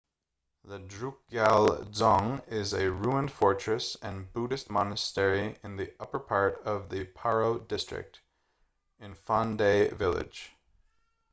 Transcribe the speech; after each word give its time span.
the 0.63 0.79
drukgyal 0.79 1.83
dzong 1.91 2.41
is 2.51 2.73
a 2.73 2.91
ruined 2.91 3.31
fortress 3.31 3.95
and 4.01 4.33
buddhist 4.33 4.67
monastery 4.71 5.59
in 5.63 5.75
the 5.75 5.93
upper 5.99 6.17
part 6.17 6.57
of 6.65 6.89
the 6.89 7.05
paro 7.05 7.59
district 7.67 8.19
in 8.99 9.13
phondey 9.13 9.91
village 9.95 10.53